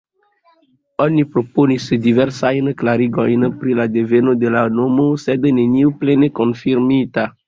Oni 1.03 1.25
proponis 1.33 1.83
diversajn 2.05 2.71
klarigojn 2.79 3.45
pri 3.59 3.75
la 3.81 3.85
deveno 3.97 4.33
de 4.45 4.55
la 4.55 4.63
nomo, 4.79 5.05
sed 5.25 5.45
neniu 5.59 5.93
plene 6.01 6.31
konfirmita. 6.41 7.27